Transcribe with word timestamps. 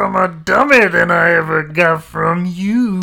from 0.00 0.16
a 0.16 0.28
dummy 0.28 0.86
than 0.86 1.10
I 1.10 1.32
ever 1.32 1.62
got 1.62 2.02
from 2.02 2.46
you. 2.46 3.00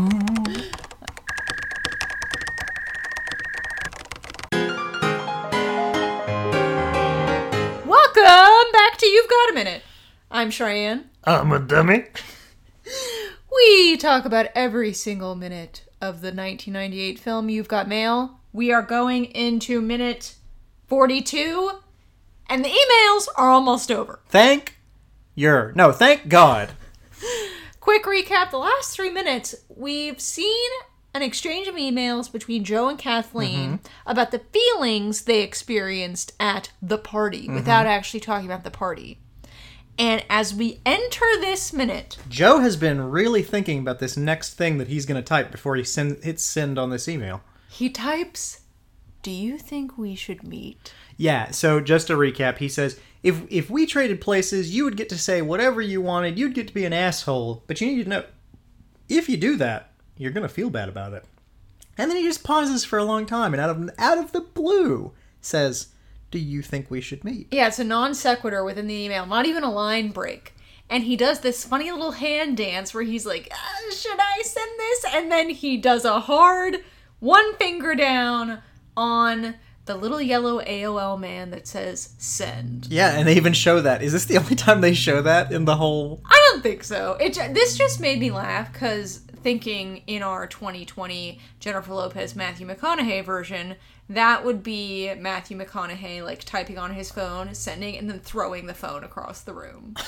Welcome 7.86 8.72
back 8.74 8.98
to 8.98 9.06
You've 9.06 9.30
Got 9.30 9.52
a 9.52 9.54
Minute. 9.54 9.84
I'm 10.32 10.50
Cheyenne. 10.50 11.12
I'm 11.24 11.52
a 11.52 11.60
dummy. 11.60 12.06
We 13.52 13.98
talk 13.98 14.26
about 14.26 14.48
every 14.56 14.92
single 14.92 15.36
minute 15.36 15.84
of 16.02 16.22
the 16.22 16.30
1998 16.30 17.20
film 17.20 17.50
You've 17.50 17.68
Got 17.68 17.88
Mail. 17.88 18.40
We 18.52 18.72
are 18.72 18.82
going 18.82 19.26
into 19.26 19.82
minute 19.82 20.36
42, 20.88 21.74
and 22.50 22.66
the 22.66 22.70
emails 22.70 23.28
are 23.38 23.52
almost 23.52 23.92
over. 23.92 24.20
Thank 24.30 24.78
your 25.36 25.72
no, 25.76 25.92
thank 25.92 26.30
God. 26.30 26.72
Quick 27.88 28.04
recap 28.04 28.52
the 28.52 28.58
last 28.58 28.94
three 28.94 29.10
minutes, 29.10 29.56
we've 29.70 30.20
seen 30.20 30.70
an 31.14 31.22
exchange 31.22 31.70
of 31.70 31.76
emails 31.76 32.30
between 32.30 32.66
Joe 32.66 32.90
and 32.90 33.00
Kathleen 33.00 33.78
mm-hmm. 33.78 33.88
about 34.06 34.32
the 34.32 34.42
feelings 34.52 35.22
they 35.22 35.42
experienced 35.42 36.34
at 36.38 36.72
the 36.82 36.98
party 36.98 37.44
mm-hmm. 37.44 37.56
without 37.56 37.86
actually 37.86 38.20
talking 38.20 38.46
about 38.46 38.66
the 38.66 38.72
party. 38.72 39.22
And 39.98 40.22
as 40.30 40.54
we 40.54 40.82
enter 40.86 41.26
this 41.40 41.72
minute, 41.72 42.18
Joe 42.28 42.60
has 42.60 42.76
been 42.76 43.10
really 43.10 43.42
thinking 43.42 43.80
about 43.80 44.00
this 44.00 44.18
next 44.18 44.56
thing 44.56 44.80
that 44.80 44.90
he's 44.90 45.06
going 45.06 45.22
to 45.24 45.26
type 45.26 45.50
before 45.50 45.78
he 45.78 45.86
send, 45.86 46.22
hits 46.26 46.44
send 46.44 46.78
on 46.78 46.90
this 46.90 47.08
email. 47.08 47.42
he 47.70 47.90
types, 47.90 48.64
Do 49.22 49.32
you 49.32 49.58
think 49.58 49.98
we 49.98 50.14
should 50.14 50.44
meet? 50.44 50.94
Yeah, 51.16 51.52
so 51.52 51.80
just 51.80 52.08
to 52.08 52.18
recap, 52.18 52.58
he 52.58 52.68
says, 52.68 53.00
if 53.28 53.42
if 53.50 53.70
we 53.70 53.86
traded 53.86 54.22
places, 54.22 54.74
you 54.74 54.86
would 54.86 54.96
get 54.96 55.10
to 55.10 55.18
say 55.18 55.42
whatever 55.42 55.82
you 55.82 56.02
wanted, 56.02 56.40
you'd 56.40 56.54
get 56.54 56.68
to 56.68 56.74
be 56.74 56.86
an 56.86 56.94
asshole, 56.94 57.64
but 57.68 57.82
you 57.82 57.88
need 57.88 58.04
to 58.04 58.10
know 58.10 58.24
if 59.10 59.28
you 59.28 59.36
do 59.36 59.58
that, 59.58 59.92
you're 60.18 60.32
to 60.32 60.48
feel 60.48 60.70
bad 60.70 60.88
about 60.88 61.14
it. 61.14 61.26
And 61.98 62.10
then 62.10 62.18
he 62.18 62.24
just 62.24 62.44
pauses 62.44 62.86
for 62.86 62.98
a 62.98 63.04
long 63.04 63.26
time 63.26 63.54
and 63.54 63.62
out 63.62 63.70
of 63.70 63.90
out 63.98 64.18
of 64.18 64.32
the 64.32 64.40
blue 64.40 65.12
says, 65.42 65.88
"Do 66.32 66.40
you 66.40 66.62
think 66.62 66.90
we 66.90 67.02
should 67.02 67.26
meet?" 67.26 67.48
Yeah, 67.52 67.68
it's 67.68 67.80
a 67.80 67.84
non 67.84 68.14
sequitur 68.14 68.64
within 68.64 68.88
the 68.88 68.96
email, 68.96 69.26
not 69.26 69.46
even 69.46 69.64
a 69.64 69.72
line 69.72 70.12
break. 70.12 70.54
And 70.90 71.04
he 71.04 71.18
does 71.18 71.42
this 71.42 71.66
funny 71.66 71.92
little 71.92 72.12
hand 72.12 72.56
dance 72.56 72.94
where 72.94 73.04
he's 73.04 73.26
like, 73.26 73.52
"Uh, 73.52 73.92
Should 73.92 74.20
I 74.20 74.42
send 74.44 74.72
this? 74.78 75.06
And 75.14 75.30
then 75.30 75.50
he 75.50 75.76
does 75.76 76.06
a 76.06 76.22
hard 76.22 76.78
one 77.20 77.56
finger 77.56 77.94
down 77.94 78.60
on 78.96 79.56
the 79.88 79.96
little 79.96 80.22
yellow 80.22 80.62
AOL 80.62 81.20
man 81.20 81.50
that 81.50 81.68
says 81.68 82.14
send. 82.18 82.88
Yeah, 82.90 83.18
and 83.18 83.28
they 83.28 83.36
even 83.36 83.54
show 83.54 83.82
that. 83.82 84.04
Is 84.04 84.14
this 84.14 84.26
the 84.26 84.38
only 84.42 84.56
time 84.56 84.82
they 84.82 84.94
show 84.94 85.22
that 85.22 85.52
in 85.52 85.66
the 85.66 85.76
whole 85.76 86.22
I 86.26 86.50
don't 86.52 86.62
think 86.62 86.84
so. 86.84 87.18
It 87.20 87.34
this 87.54 87.78
just 87.78 88.00
made 88.00 88.20
me 88.20 88.32
laugh 88.32 88.72
because 88.72 89.18
thinking 89.18 90.04
in 90.08 90.22
our 90.22 90.46
2020 90.46 91.40
Jennifer 91.60 91.94
Lopez 91.94 92.36
Matthew 92.36 92.68
McConaughey 92.68 93.24
version, 93.24 93.76
that 94.10 94.46
would 94.46 94.64
be 94.64 95.14
Matthew 95.16 95.58
McConaughey 95.58 96.24
like 96.24 96.44
typing 96.44 96.78
on 96.78 96.94
his 96.94 97.12
phone, 97.12 97.54
sending, 97.56 97.98
and 97.98 98.10
then 98.10 98.20
throwing 98.20 98.68
the 98.68 98.74
phone 98.74 99.04
across 99.04 99.42
the 99.42 99.54
room. 99.54 99.96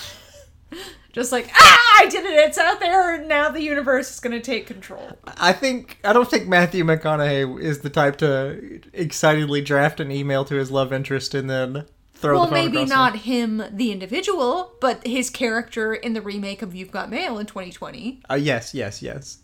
just 1.20 1.32
like 1.34 1.50
ah, 1.54 2.00
I 2.00 2.08
did 2.08 2.26
it! 2.26 2.34
It's 2.34 2.58
out 2.58 2.80
there, 2.80 3.16
and 3.16 3.28
now 3.28 3.50
the 3.50 3.62
universe 3.62 4.10
is 4.10 4.20
going 4.20 4.32
to 4.32 4.40
take 4.40 4.66
control. 4.66 5.18
I 5.38 5.52
think 5.52 6.00
I 6.04 6.14
don't 6.14 6.30
think 6.30 6.48
Matthew 6.48 6.84
McConaughey 6.86 7.62
is 7.62 7.80
the 7.80 7.90
type 7.90 8.18
to 8.18 8.82
excitedly 8.94 9.62
draft 9.62 10.00
an 10.00 10.12
email 10.12 10.46
to 10.46 10.56
his 10.56 10.72
love 10.72 10.94
interest 10.94 11.36
and 11.36 11.50
then 11.50 11.86
throw 12.14 12.40
Well, 12.40 12.52
maybe 12.52 12.86
not 12.86 13.18
him, 13.18 13.64
the 13.70 13.92
individual, 13.92 14.74
but 14.80 15.06
his 15.06 15.30
character 15.30 15.94
in 15.94 16.14
the 16.14 16.22
remake 16.22 16.62
of 16.62 16.74
You've 16.74 16.92
Got 16.92 17.10
Mail 17.10 17.38
in 17.38 17.46
2020. 17.46 18.22
Uh, 18.30 18.36
yes, 18.36 18.74
yes, 18.74 19.02
yes. 19.02 19.40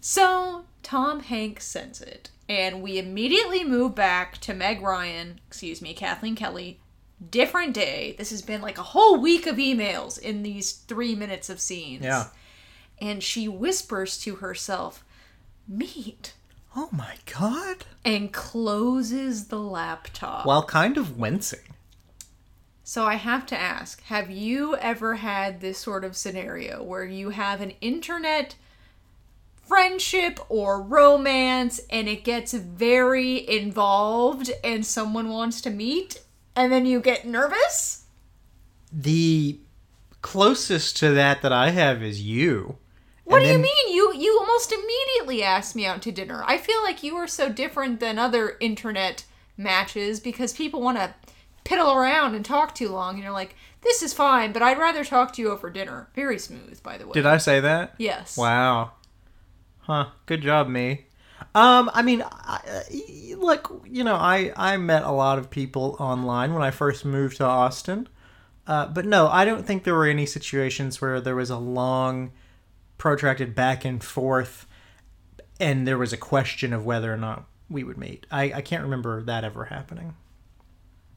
So 0.00 0.64
Tom 0.82 1.20
Hanks 1.20 1.66
sends 1.66 2.00
it, 2.00 2.30
and 2.48 2.82
we 2.82 2.98
immediately 2.98 3.64
move 3.64 3.94
back 3.94 4.38
to 4.38 4.52
Meg 4.52 4.82
Ryan, 4.82 5.40
excuse 5.48 5.80
me, 5.80 5.94
Kathleen 5.94 6.36
Kelly. 6.36 6.80
Different 7.28 7.74
day. 7.74 8.14
This 8.16 8.30
has 8.30 8.40
been 8.42 8.62
like 8.62 8.78
a 8.78 8.82
whole 8.82 9.18
week 9.18 9.46
of 9.46 9.56
emails 9.56 10.18
in 10.18 10.42
these 10.42 10.72
three 10.72 11.14
minutes 11.14 11.50
of 11.50 11.60
scenes. 11.60 12.04
Yeah. 12.04 12.28
And 13.00 13.22
she 13.22 13.46
whispers 13.48 14.18
to 14.22 14.36
herself, 14.36 15.04
Meet, 15.68 16.34
Oh 16.74 16.88
my 16.92 17.16
god. 17.26 17.84
and 18.04 18.32
closes 18.32 19.48
the 19.48 19.58
laptop. 19.58 20.46
While 20.46 20.64
kind 20.64 20.96
of 20.96 21.18
wincing. 21.18 21.60
So 22.84 23.04
I 23.04 23.14
have 23.14 23.46
to 23.46 23.56
ask, 23.58 24.02
have 24.04 24.30
you 24.30 24.76
ever 24.76 25.16
had 25.16 25.60
this 25.60 25.78
sort 25.78 26.04
of 26.04 26.16
scenario 26.16 26.82
where 26.82 27.04
you 27.04 27.30
have 27.30 27.60
an 27.60 27.72
internet 27.80 28.56
friendship 29.64 30.40
or 30.48 30.82
romance 30.82 31.80
and 31.90 32.08
it 32.08 32.24
gets 32.24 32.52
very 32.52 33.48
involved 33.48 34.50
and 34.64 34.84
someone 34.84 35.28
wants 35.28 35.60
to 35.60 35.70
meet 35.70 36.20
and 36.56 36.72
then 36.72 36.86
you 36.86 37.00
get 37.00 37.26
nervous? 37.26 38.04
The 38.92 39.58
closest 40.22 40.96
to 40.98 41.10
that 41.10 41.42
that 41.42 41.52
I 41.52 41.70
have 41.70 42.02
is 42.02 42.22
you. 42.22 42.76
What 43.24 43.42
And 43.42 43.46
do 43.46 43.52
you 43.52 43.58
mean? 43.58 43.94
You 43.94 44.14
you 44.14 44.38
almost 44.40 44.72
immediately 44.72 45.42
asked 45.42 45.76
me 45.76 45.86
out 45.86 46.02
to 46.02 46.12
dinner. 46.12 46.42
I 46.46 46.58
feel 46.58 46.82
like 46.82 47.02
you 47.02 47.16
are 47.16 47.28
so 47.28 47.48
different 47.48 48.00
than 48.00 48.18
other 48.18 48.56
internet 48.60 49.24
matches 49.56 50.18
because 50.18 50.52
people 50.52 50.80
want 50.80 50.98
to 50.98 51.14
piddle 51.64 51.94
around 51.94 52.34
and 52.34 52.44
talk 52.44 52.74
too 52.74 52.88
long 52.88 53.14
and 53.14 53.22
you're 53.22 53.32
like, 53.32 53.54
"This 53.82 54.02
is 54.02 54.12
fine, 54.12 54.52
but 54.52 54.62
I'd 54.62 54.78
rather 54.78 55.04
talk 55.04 55.32
to 55.34 55.42
you 55.42 55.50
over 55.50 55.70
dinner." 55.70 56.08
Very 56.14 56.38
smooth, 56.38 56.82
by 56.82 56.98
the 56.98 57.06
way. 57.06 57.12
Did 57.12 57.26
I 57.26 57.36
say 57.36 57.60
that? 57.60 57.94
Yes. 57.98 58.36
Wow. 58.36 58.92
Huh. 59.80 60.06
Good 60.26 60.42
job, 60.42 60.68
me. 60.68 61.06
Um, 61.54 61.90
I 61.94 62.02
mean, 62.02 62.22
I, 62.22 62.60
I- 62.66 63.34
look, 63.36 63.82
you 63.88 64.04
know, 64.04 64.14
I 64.14 64.52
I 64.56 64.76
met 64.76 65.02
a 65.02 65.10
lot 65.10 65.38
of 65.38 65.50
people 65.50 65.96
online 65.98 66.52
when 66.54 66.62
I 66.62 66.70
first 66.70 67.04
moved 67.04 67.38
to 67.38 67.44
Austin. 67.44 68.08
Uh, 68.66 68.86
but 68.86 69.04
no, 69.04 69.26
I 69.28 69.44
don't 69.44 69.66
think 69.66 69.82
there 69.84 69.94
were 69.94 70.06
any 70.06 70.26
situations 70.26 71.00
where 71.00 71.20
there 71.20 71.34
was 71.34 71.50
a 71.50 71.56
long, 71.58 72.30
protracted 72.98 73.54
back 73.54 73.84
and 73.84 74.02
forth, 74.04 74.66
and 75.58 75.88
there 75.88 75.98
was 75.98 76.12
a 76.12 76.16
question 76.16 76.72
of 76.72 76.84
whether 76.84 77.12
or 77.12 77.16
not 77.16 77.46
we 77.68 77.82
would 77.82 77.98
meet. 77.98 78.26
I, 78.30 78.52
I 78.52 78.60
can't 78.62 78.82
remember 78.84 79.22
that 79.22 79.42
ever 79.44 79.64
happening. 79.64 80.14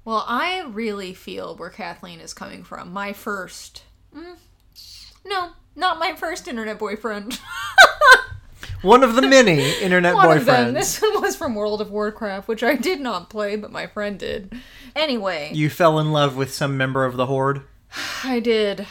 Well, 0.06 0.26
I 0.28 0.62
really 0.68 1.14
feel 1.14 1.56
where 1.56 1.70
Kathleen 1.70 2.20
is 2.20 2.34
coming 2.34 2.64
from. 2.64 2.92
My 2.92 3.14
first. 3.14 3.84
Mm, 4.16 4.38
no, 5.26 5.52
not 5.76 6.00
my 6.00 6.14
first 6.16 6.48
internet 6.48 6.80
boyfriend. 6.80 7.40
One 8.84 9.04
of 9.04 9.16
the 9.16 9.22
many 9.22 9.72
internet 9.82 10.14
One 10.14 10.28
boyfriends. 10.28 10.40
of 10.40 10.46
them. 10.46 10.74
This 10.74 11.02
one 11.02 11.22
was 11.22 11.36
from 11.36 11.56
World 11.56 11.82
of 11.82 11.90
Warcraft, 11.90 12.48
which 12.48 12.64
I 12.64 12.76
did 12.76 13.00
not 13.00 13.30
play, 13.30 13.56
but 13.56 13.72
my 13.72 13.88
friend 13.88 14.20
did. 14.20 14.54
Anyway, 14.96 15.52
You 15.54 15.70
fell 15.70 15.98
in 16.00 16.12
love 16.12 16.36
with 16.36 16.54
some 16.54 16.78
member 16.78 17.06
of 17.06 17.16
the 17.16 17.26
horde. 17.26 17.62
I 18.24 18.40
did. 18.40 18.82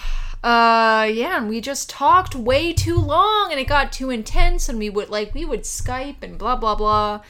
Uh, 0.43 1.09
yeah, 1.13 1.37
and 1.37 1.49
we 1.49 1.61
just 1.61 1.89
talked 1.89 2.35
way 2.35 2.73
too 2.73 2.97
long, 2.97 3.49
and 3.53 3.61
it 3.61 3.69
got 3.69 3.93
too 3.93 4.11
intense, 4.11 4.69
and 4.69 4.79
we 4.79 4.91
would 4.91 5.09
like 5.09 5.35
we 5.35 5.45
would 5.45 5.63
Skype 5.63 6.23
and 6.23 6.37
blah 6.37 6.57
blah 6.57 6.75
blah, 6.75 7.21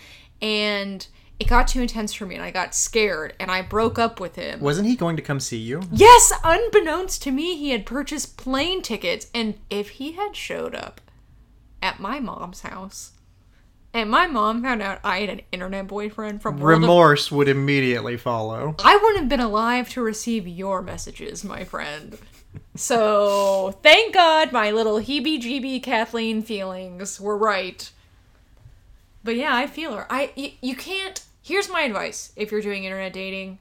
and 0.41 1.06
it 1.39 1.47
got 1.47 1.69
too 1.69 1.83
intense 1.83 2.15
for 2.15 2.25
me, 2.25 2.37
and 2.37 2.44
I 2.44 2.50
got 2.50 2.75
scared, 2.75 3.34
and 3.39 3.50
I 3.50 3.61
broke 3.61 3.99
up 3.99 4.19
with 4.19 4.37
him. 4.37 4.61
Wasn't 4.61 4.87
he 4.89 4.97
going 4.97 5.17
to 5.17 5.23
come 5.23 5.41
see 5.41 5.59
you? 5.59 5.83
Yes, 5.93 6.33
unbeknownst 6.43 7.23
to 7.25 7.31
me, 7.33 7.56
he 7.56 7.71
had 7.71 7.84
purchased 7.84 8.39
plane 8.39 8.81
tickets, 8.81 9.27
and 9.34 9.56
if 9.69 9.91
he 9.91 10.12
had 10.12 10.34
showed 10.34 10.75
up 10.75 11.02
at 11.82 12.00
my 12.00 12.20
mom's 12.20 12.60
house, 12.60 13.12
and 13.93 14.09
my 14.10 14.26
mom 14.26 14.62
found 14.62 14.81
out 14.81 15.00
I 15.04 15.19
had 15.20 15.28
an 15.31 15.41
internet 15.53 15.87
boyfriend 15.88 16.41
from 16.41 16.59
World 16.59 16.76
of- 16.78 16.82
Remorse 16.82 17.31
would 17.31 17.48
immediately 17.48 18.16
follow. 18.16 18.76
I 18.82 18.97
wouldn't 18.97 19.19
have 19.20 19.28
been 19.28 19.41
alive 19.41 19.88
to 19.91 20.00
receive 20.03 20.47
your 20.48 20.81
messages, 20.81 21.44
my 21.44 21.65
friend. 21.65 22.16
So 22.75 23.78
thank 23.82 24.15
God 24.15 24.53
my 24.53 24.70
little 24.70 24.98
heebie-jeebie 25.00 25.82
Kathleen 25.82 26.43
feelings 26.43 27.20
were 27.20 27.37
right. 27.37 27.90
But 29.25 29.37
yeah, 29.37 29.55
I 29.55 29.67
feel 29.67 29.94
her. 29.94 30.06
I 30.11 30.31
y- 30.37 30.55
you 30.61 30.75
can't. 30.76 31.23
Here's 31.43 31.69
my 31.70 31.82
advice: 31.82 32.32
if 32.37 32.50
you're 32.50 32.61
doing 32.62 32.85
internet 32.85 33.12
dating, 33.12 33.58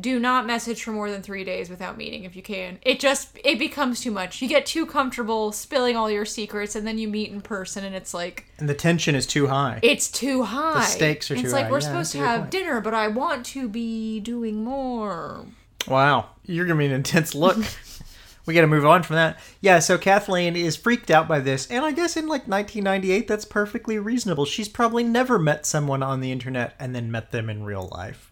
do 0.00 0.18
not 0.20 0.46
message 0.46 0.82
for 0.82 0.92
more 0.92 1.10
than 1.10 1.22
three 1.22 1.44
days 1.44 1.68
without 1.70 1.96
meeting 1.96 2.24
if 2.24 2.36
you 2.36 2.42
can. 2.42 2.78
It 2.82 3.00
just 3.00 3.38
it 3.44 3.58
becomes 3.58 4.00
too 4.00 4.10
much. 4.10 4.40
You 4.42 4.48
get 4.48 4.66
too 4.66 4.86
comfortable 4.86 5.52
spilling 5.52 5.96
all 5.96 6.10
your 6.10 6.24
secrets, 6.24 6.76
and 6.76 6.86
then 6.86 6.98
you 6.98 7.08
meet 7.08 7.30
in 7.30 7.40
person, 7.40 7.84
and 7.84 7.94
it's 7.94 8.12
like 8.14 8.46
And 8.58 8.68
the 8.68 8.74
tension 8.74 9.14
is 9.14 9.26
too 9.26 9.46
high. 9.48 9.80
it's 9.82 10.10
too 10.10 10.42
high. 10.44 10.74
the 10.74 10.82
stakes 10.82 11.30
are 11.30 11.34
it's 11.34 11.42
too 11.44 11.48
like 11.48 11.64
high. 11.66 11.70
we're 11.70 11.80
Yeah, 11.80 11.86
supposed 11.86 12.12
to 12.12 12.18
that's 12.18 12.24
a 12.24 12.26
good 12.26 12.26
have 12.30 12.40
point. 12.40 12.50
dinner, 12.50 12.80
but 12.80 12.94
I 12.94 13.08
want 13.08 13.46
to 13.46 13.68
be 13.68 14.20
doing 14.20 14.62
more. 14.64 15.46
Wow. 15.86 16.30
You're 16.44 16.66
to 16.66 16.74
be 16.74 16.86
an 16.86 16.92
intense 16.92 17.34
look. 17.34 17.56
we 18.46 18.54
got 18.54 18.62
to 18.62 18.66
move 18.66 18.86
on 18.86 19.02
from 19.02 19.16
that. 19.16 19.38
Yeah, 19.60 19.78
so 19.78 19.96
Kathleen 19.98 20.56
is 20.56 20.76
freaked 20.76 21.10
out 21.10 21.28
by 21.28 21.40
this. 21.40 21.66
And 21.70 21.84
I 21.84 21.92
guess 21.92 22.16
in 22.16 22.24
like 22.26 22.46
1998, 22.48 23.26
that's 23.28 23.44
perfectly 23.44 23.98
reasonable. 23.98 24.44
She's 24.44 24.68
probably 24.68 25.04
never 25.04 25.38
met 25.38 25.66
someone 25.66 26.02
on 26.02 26.20
the 26.20 26.32
internet 26.32 26.74
and 26.78 26.94
then 26.94 27.10
met 27.10 27.30
them 27.32 27.48
in 27.50 27.64
real 27.64 27.88
life. 27.92 28.27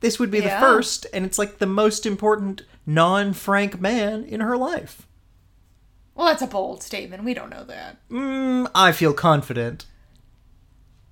This 0.00 0.18
would 0.18 0.30
be 0.30 0.38
Yeah. 0.38 0.60
the 0.60 0.66
first, 0.66 1.06
and 1.12 1.24
it's 1.24 1.38
like 1.38 1.58
the 1.58 1.66
most 1.66 2.06
important 2.06 2.62
non 2.86 3.32
Frank 3.32 3.80
man 3.80 4.24
in 4.24 4.40
her 4.40 4.56
life. 4.56 5.06
Well, 6.14 6.26
that's 6.26 6.42
a 6.42 6.46
bold 6.46 6.82
statement. 6.82 7.24
We 7.24 7.34
don't 7.34 7.50
know 7.50 7.64
that. 7.64 7.96
Mm, 8.10 8.70
I 8.74 8.92
feel 8.92 9.12
confident. 9.12 9.86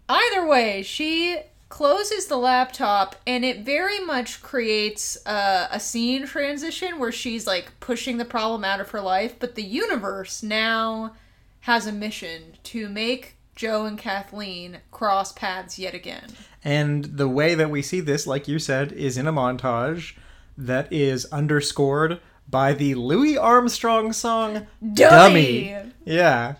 Either 0.08 0.46
way, 0.46 0.82
she 0.82 1.38
closes 1.68 2.26
the 2.26 2.36
laptop 2.36 3.16
and 3.26 3.44
it 3.44 3.64
very 3.64 3.98
much 4.00 4.40
creates 4.40 5.16
uh, 5.26 5.66
a 5.70 5.80
scene 5.80 6.24
transition 6.26 6.98
where 6.98 7.10
she's 7.10 7.46
like 7.46 7.78
pushing 7.80 8.18
the 8.18 8.24
problem 8.24 8.64
out 8.64 8.80
of 8.80 8.90
her 8.90 9.00
life, 9.00 9.36
but 9.38 9.54
the 9.56 9.64
universe 9.64 10.42
now 10.42 11.12
has 11.60 11.86
a 11.86 11.92
mission 11.92 12.56
to 12.62 12.88
make 12.88 13.35
Joe 13.56 13.86
and 13.86 13.98
Kathleen 13.98 14.80
cross 14.90 15.32
paths 15.32 15.78
yet 15.78 15.94
again. 15.94 16.28
And 16.62 17.04
the 17.04 17.28
way 17.28 17.54
that 17.54 17.70
we 17.70 17.80
see 17.80 18.00
this, 18.00 18.26
like 18.26 18.46
you 18.46 18.58
said, 18.58 18.92
is 18.92 19.16
in 19.16 19.26
a 19.26 19.32
montage 19.32 20.14
that 20.58 20.92
is 20.92 21.24
underscored 21.26 22.20
by 22.48 22.74
the 22.74 22.94
Louis 22.94 23.36
Armstrong 23.36 24.12
song 24.12 24.66
Dummy. 24.94 25.74
Yeah. 26.04 26.56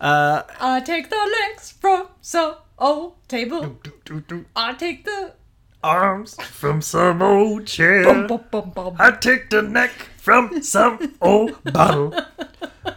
Uh, 0.00 0.42
I 0.58 0.80
take 0.80 1.10
the 1.10 1.16
legs 1.50 1.72
from 1.72 2.08
some 2.22 2.56
old 2.78 3.14
table. 3.28 3.78
I 4.56 4.72
take 4.72 5.04
the 5.04 5.34
Arms 5.82 6.34
from 6.42 6.82
some 6.82 7.22
old 7.22 7.66
chair. 7.66 8.04
bum, 8.04 8.44
bum, 8.50 8.70
bum. 8.70 8.96
I 8.98 9.12
take 9.12 9.50
the 9.50 9.62
neck 9.62 9.90
from 10.16 10.62
some 10.62 11.14
old 11.20 11.62
bottle. 11.64 12.14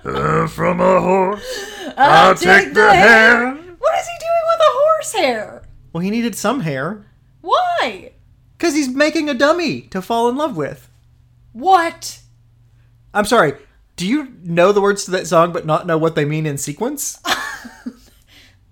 Uh, 0.05 0.47
from 0.47 0.79
a 0.79 0.99
horse. 0.99 1.72
I'll 1.97 2.35
take 2.35 2.73
the 2.73 2.93
hair. 2.93 3.53
What 3.53 3.99
is 3.99 4.07
he 4.07 4.17
doing 4.19 4.43
with 4.47 4.61
a 4.61 4.71
horse 4.71 5.13
hair? 5.13 5.63
well, 5.91 6.01
he 6.01 6.09
needed 6.09 6.35
some 6.35 6.61
hair 6.61 7.05
Why? 7.41 8.11
because 8.57 8.73
he's 8.73 8.89
making 8.89 9.29
a 9.29 9.33
dummy 9.33 9.81
to 9.81 10.01
fall 10.01 10.29
in 10.29 10.37
love 10.37 10.55
with. 10.57 10.89
What? 11.51 12.21
I'm 13.13 13.25
sorry. 13.25 13.53
Do 13.95 14.07
you 14.07 14.33
know 14.41 14.71
the 14.71 14.81
words 14.81 15.05
to 15.05 15.11
that 15.11 15.27
song 15.27 15.51
but 15.53 15.65
not 15.65 15.85
know 15.85 15.97
what 15.97 16.15
they 16.15 16.25
mean 16.25 16.45
in 16.45 16.57
sequence? 16.57 17.19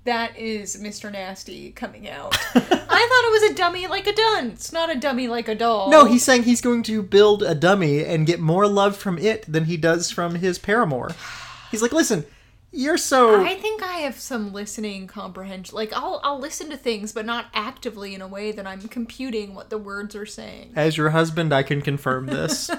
That 0.04 0.36
is 0.36 0.78
Mr. 0.82 1.12
Nasty 1.12 1.72
coming 1.74 2.10
out. 2.10 2.36
I 2.56 2.60
thought 2.60 2.80
it 2.80 3.42
was 3.42 3.52
a 3.52 3.54
dummy 3.54 3.86
like 3.86 4.08
a 4.08 4.16
dunce, 4.16 4.74
not 4.74 4.90
a 4.90 5.00
dummy 5.00 5.28
like 5.28 5.48
a 5.48 5.54
doll. 5.54 5.92
No, 5.92 6.06
he's 6.06 6.24
saying 6.24 6.44
he's 6.44 6.60
going 6.60 6.82
to 6.84 7.04
build 7.04 7.44
a 7.44 7.54
dummy 7.54 8.04
and 8.04 8.26
get 8.26 8.40
more 8.40 8.68
love 8.68 8.98
from 8.98 9.20
it 9.20 9.46
than 9.48 9.66
he 9.66 9.78
does 9.78 10.10
from 10.10 10.36
his 10.36 10.58
paramour. 10.58 11.12
He's 11.72 11.82
like, 11.82 11.94
listen, 11.94 12.26
you're 12.72 12.98
so. 12.98 13.44
I 13.44 13.56
think 13.56 13.84
I 13.84 14.00
have 14.00 14.18
some 14.18 14.54
listening 14.54 15.08
comprehension. 15.08 15.76
Like 15.76 15.92
I'll 15.94 16.22
I'll 16.24 16.40
listen 16.40 16.70
to 16.70 16.78
things, 16.78 17.12
but 17.12 17.26
not 17.26 17.48
actively 17.54 18.16
in 18.16 18.22
a 18.22 18.28
way 18.28 18.52
that 18.54 18.66
I'm 18.66 18.88
computing 18.88 19.54
what 19.54 19.70
the 19.70 19.78
words 19.78 20.16
are 20.16 20.26
saying. 20.26 20.72
As 20.76 20.96
your 20.96 21.10
husband, 21.10 21.54
I 21.54 21.64
can 21.64 21.82
confirm 21.82 22.28
this. 22.28 22.72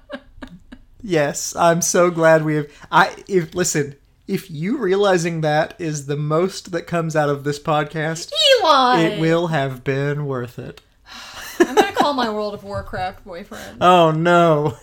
yes, 1.02 1.56
I'm 1.56 1.80
so 1.80 2.10
glad 2.10 2.44
we 2.44 2.56
have. 2.56 2.66
I 2.92 3.24
if 3.26 3.54
listen, 3.54 3.96
if 4.26 4.50
you 4.50 4.76
realizing 4.76 5.40
that 5.40 5.74
is 5.78 6.04
the 6.06 6.16
most 6.16 6.72
that 6.72 6.86
comes 6.86 7.16
out 7.16 7.30
of 7.30 7.42
this 7.44 7.58
podcast, 7.58 8.30
Eli. 8.60 9.00
it 9.00 9.20
will 9.20 9.46
have 9.46 9.82
been 9.82 10.26
worth 10.26 10.58
it. 10.58 10.82
I'm 11.58 11.74
gonna 11.74 11.92
call 11.92 12.12
my 12.12 12.30
World 12.30 12.52
of 12.52 12.64
Warcraft 12.64 13.24
boyfriend. 13.24 13.78
Oh 13.80 14.10
no. 14.10 14.76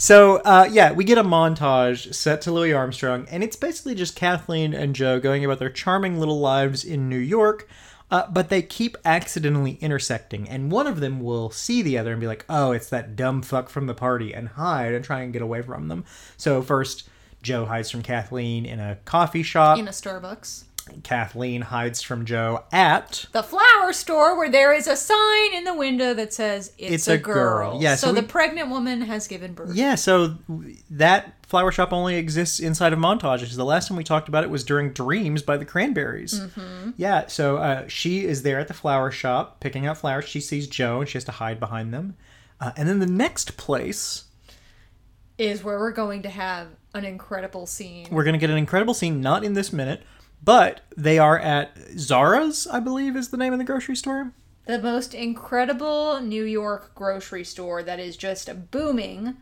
So 0.00 0.36
uh, 0.46 0.66
yeah, 0.72 0.92
we 0.92 1.04
get 1.04 1.18
a 1.18 1.22
montage 1.22 2.14
set 2.14 2.40
to 2.42 2.52
Louis 2.52 2.72
Armstrong, 2.72 3.26
and 3.30 3.44
it's 3.44 3.54
basically 3.54 3.94
just 3.94 4.16
Kathleen 4.16 4.72
and 4.72 4.94
Joe 4.94 5.20
going 5.20 5.44
about 5.44 5.58
their 5.58 5.68
charming 5.68 6.18
little 6.18 6.40
lives 6.40 6.84
in 6.86 7.10
New 7.10 7.18
York. 7.18 7.68
Uh, 8.10 8.26
but 8.30 8.48
they 8.48 8.62
keep 8.62 8.96
accidentally 9.04 9.72
intersecting, 9.82 10.48
and 10.48 10.72
one 10.72 10.86
of 10.86 11.00
them 11.00 11.20
will 11.20 11.50
see 11.50 11.82
the 11.82 11.98
other 11.98 12.12
and 12.12 12.20
be 12.20 12.26
like, 12.26 12.46
"Oh, 12.48 12.72
it's 12.72 12.88
that 12.88 13.14
dumb 13.14 13.42
fuck 13.42 13.68
from 13.68 13.86
the 13.86 13.94
party," 13.94 14.32
and 14.32 14.48
hide 14.48 14.94
and 14.94 15.04
try 15.04 15.20
and 15.20 15.34
get 15.34 15.42
away 15.42 15.60
from 15.60 15.88
them. 15.88 16.06
So 16.38 16.62
first, 16.62 17.06
Joe 17.42 17.66
hides 17.66 17.90
from 17.90 18.02
Kathleen 18.02 18.64
in 18.64 18.80
a 18.80 18.96
coffee 19.04 19.42
shop. 19.42 19.78
in 19.78 19.86
a 19.86 19.90
Starbucks. 19.90 20.64
Kathleen 21.02 21.62
hides 21.62 22.02
from 22.02 22.24
Joe 22.24 22.64
at 22.72 23.26
The 23.32 23.42
flower 23.42 23.92
store 23.92 24.36
where 24.36 24.50
there 24.50 24.72
is 24.72 24.86
a 24.86 24.96
sign 24.96 25.54
in 25.54 25.64
the 25.64 25.74
window 25.74 26.14
that 26.14 26.32
says 26.34 26.72
it's, 26.78 26.92
It's 26.94 27.08
a, 27.08 27.12
a 27.14 27.18
girl. 27.18 27.70
girl. 27.72 27.82
Yeah, 27.82 27.94
so, 27.94 28.08
so 28.08 28.12
the 28.12 28.22
pregnant 28.22 28.68
woman 28.70 29.00
has 29.02 29.26
given 29.28 29.54
birth. 29.54 29.74
Yeah, 29.74 29.94
so 29.94 30.36
that 30.90 31.34
flower 31.46 31.72
shop 31.72 31.92
only 31.92 32.16
exists 32.16 32.60
inside 32.60 32.92
of 32.92 32.98
montages. 32.98 33.54
The 33.56 33.64
last 33.64 33.88
time 33.88 33.96
we 33.96 34.04
talked 34.04 34.28
about 34.28 34.44
it 34.44 34.50
was 34.50 34.62
during 34.64 34.92
Dreams 34.92 35.42
by 35.42 35.56
the 35.56 35.64
Cranberries. 35.64 36.40
Yeah, 36.96 37.26
so 37.26 37.56
uh, 37.56 37.88
she 37.88 38.24
is 38.24 38.42
there 38.42 38.58
at 38.60 38.68
the 38.68 38.74
flower 38.74 39.10
shop 39.10 39.60
picking 39.60 39.86
out 39.86 39.98
flowers. 39.98 40.26
She 40.26 40.40
sees 40.40 40.66
Joe 40.68 41.00
and 41.00 41.08
she 41.08 41.16
has 41.16 41.24
to 41.24 41.32
hide 41.32 41.58
behind 41.60 41.92
them. 41.94 42.16
Uh, 42.60 42.72
and 42.76 42.88
then 42.88 42.98
the 42.98 43.06
next 43.06 43.56
place, 43.56 44.24
Is 45.38 45.64
where 45.64 45.78
we're 45.78 45.92
going 45.92 46.22
to 46.22 46.28
have 46.28 46.68
an 46.92 47.04
incredible 47.04 47.66
scene. 47.66 48.06
we're 48.10 48.24
going 48.24 48.34
to 48.34 48.38
get 48.38 48.50
an 48.50 48.58
incredible 48.58 48.92
scene, 48.94 49.20
not 49.20 49.44
in 49.44 49.54
this 49.54 49.72
minute, 49.72 50.02
but 50.42 50.80
they 50.96 51.18
are 51.18 51.38
at 51.38 51.74
Zabar's, 51.96 52.66
I 52.66 52.80
believe 52.80 53.16
is 53.16 53.28
the 53.28 53.36
name 53.36 53.52
of 53.52 53.58
the 53.58 53.64
grocery 53.64 53.96
store. 53.96 54.32
the 54.66 54.78
most 54.80 55.14
incredible 55.14 56.20
New 56.20 56.44
York 56.44 56.94
grocery 56.94 57.44
store 57.44 57.82
that 57.82 57.98
is 58.00 58.16
just 58.16 58.70
booming 58.70 59.36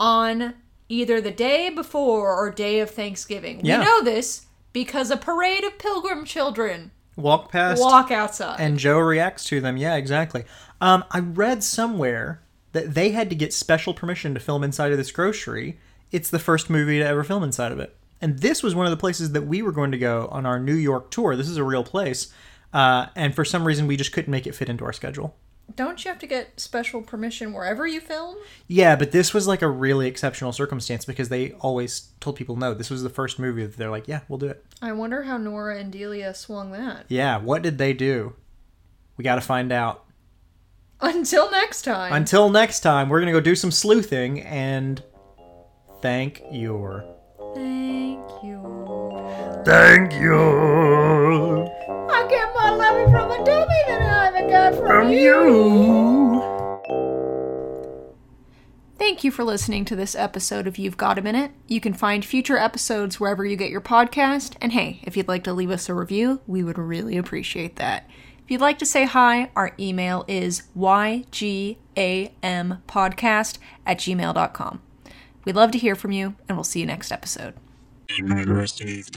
on 0.00 0.54
either 0.88 1.20
the 1.20 1.30
day 1.30 1.68
before 1.70 2.34
or 2.34 2.50
day 2.50 2.80
of 2.80 2.90
Thanksgiving. 2.90 3.64
Yeah. 3.64 3.80
We 3.80 3.84
know 3.84 4.02
this 4.02 4.46
because 4.72 5.10
a 5.10 5.16
parade 5.16 5.64
of 5.64 5.78
pilgrim 5.78 6.24
children 6.24 6.92
Walk 7.16 7.50
past 7.50 7.80
walk 7.82 8.10
outside. 8.12 8.60
and 8.60 8.78
Joe 8.78 8.98
reacts 8.98 9.44
to 9.44 9.60
them. 9.60 9.76
Yeah, 9.76 9.96
exactly. 9.96 10.44
Um, 10.80 11.04
I 11.10 11.18
read 11.18 11.64
somewhere 11.64 12.40
that 12.72 12.94
they 12.94 13.10
had 13.10 13.28
to 13.30 13.36
get 13.36 13.52
special 13.52 13.92
permission 13.92 14.34
to 14.34 14.40
film 14.40 14.62
inside 14.62 14.92
of 14.92 14.98
this 14.98 15.10
grocery. 15.10 15.78
It's 16.12 16.30
the 16.30 16.38
first 16.38 16.70
movie 16.70 16.98
to 17.00 17.04
ever 17.06 17.24
film 17.24 17.42
inside 17.42 17.72
of 17.72 17.80
it. 17.80 17.96
And 18.20 18.38
this 18.40 18.62
was 18.62 18.74
one 18.74 18.86
of 18.86 18.90
the 18.90 18.96
places 18.96 19.32
that 19.32 19.42
we 19.42 19.62
were 19.62 19.72
going 19.72 19.92
to 19.92 19.98
go 19.98 20.28
on 20.30 20.46
our 20.46 20.58
New 20.58 20.74
York 20.74 21.10
tour. 21.10 21.36
This 21.36 21.48
is 21.48 21.56
a 21.56 21.64
real 21.64 21.84
place. 21.84 22.32
Uh, 22.72 23.06
and 23.14 23.34
for 23.34 23.44
some 23.44 23.66
reason, 23.66 23.86
we 23.86 23.96
just 23.96 24.12
couldn't 24.12 24.30
make 24.30 24.46
it 24.46 24.54
fit 24.54 24.68
into 24.68 24.84
our 24.84 24.92
schedule. 24.92 25.36
Don't 25.76 26.04
you 26.04 26.10
have 26.10 26.18
to 26.20 26.26
get 26.26 26.58
special 26.58 27.02
permission 27.02 27.52
wherever 27.52 27.86
you 27.86 28.00
film? 28.00 28.36
Yeah, 28.66 28.96
but 28.96 29.12
this 29.12 29.34
was 29.34 29.46
like 29.46 29.60
a 29.60 29.68
really 29.68 30.08
exceptional 30.08 30.52
circumstance 30.52 31.04
because 31.04 31.28
they 31.28 31.52
always 31.52 32.08
told 32.20 32.36
people 32.36 32.56
no. 32.56 32.72
This 32.72 32.90
was 32.90 33.02
the 33.02 33.10
first 33.10 33.38
movie 33.38 33.64
that 33.64 33.76
they're 33.76 33.90
like, 33.90 34.08
yeah, 34.08 34.20
we'll 34.28 34.38
do 34.38 34.48
it. 34.48 34.64
I 34.80 34.92
wonder 34.92 35.24
how 35.24 35.36
Nora 35.36 35.78
and 35.78 35.92
Delia 35.92 36.34
swung 36.34 36.72
that. 36.72 37.04
Yeah, 37.08 37.36
what 37.36 37.62
did 37.62 37.76
they 37.76 37.92
do? 37.92 38.34
We 39.16 39.24
got 39.24 39.34
to 39.34 39.40
find 39.42 39.70
out. 39.70 40.04
Until 41.00 41.50
next 41.50 41.82
time. 41.82 42.12
Until 42.12 42.48
next 42.48 42.80
time, 42.80 43.08
we're 43.08 43.20
going 43.20 43.32
to 43.32 43.38
go 43.38 43.44
do 43.44 43.54
some 43.54 43.70
sleuthing 43.70 44.40
and 44.40 45.02
thank 46.00 46.42
your. 46.50 47.04
Thank 47.54 47.87
you. 48.42 48.62
Thank 49.64 50.12
you. 50.14 51.68
I 52.10 52.26
get 52.28 52.48
more 52.54 52.76
loving 52.78 53.10
from 53.10 53.30
a 53.30 53.44
dummy 53.44 53.82
than 53.86 54.02
I 54.02 54.26
ever 54.28 54.48
got 54.48 54.74
from, 54.74 54.86
From 54.86 55.10
you. 55.10 55.18
you. 55.18 56.42
Thank 58.98 59.22
you 59.24 59.30
for 59.30 59.44
listening 59.44 59.84
to 59.86 59.96
this 59.96 60.14
episode 60.14 60.66
of 60.66 60.76
You've 60.78 60.96
Got 60.96 61.18
a 61.18 61.22
Minute. 61.22 61.52
You 61.66 61.80
can 61.80 61.92
find 61.94 62.24
future 62.24 62.56
episodes 62.58 63.18
wherever 63.20 63.44
you 63.44 63.56
get 63.56 63.70
your 63.70 63.80
podcast. 63.80 64.56
And 64.60 64.72
hey, 64.72 65.00
if 65.04 65.16
you'd 65.16 65.28
like 65.28 65.44
to 65.44 65.52
leave 65.52 65.70
us 65.70 65.88
a 65.88 65.94
review, 65.94 66.40
we 66.46 66.62
would 66.64 66.78
really 66.78 67.16
appreciate 67.16 67.76
that. 67.76 68.08
If 68.44 68.50
you'd 68.50 68.60
like 68.60 68.78
to 68.80 68.86
say 68.86 69.04
hi, 69.04 69.50
our 69.54 69.72
email 69.78 70.24
is 70.26 70.62
ygampodcast 70.76 71.78
at 73.86 73.98
gmail.com. 73.98 74.82
We'd 75.44 75.56
love 75.56 75.70
to 75.70 75.78
hear 75.78 75.94
from 75.94 76.12
you, 76.12 76.34
and 76.48 76.56
we'll 76.56 76.64
see 76.64 76.80
you 76.80 76.86
next 76.86 77.12
episode. 77.12 77.54
Email 78.16 78.46
received. 78.46 79.16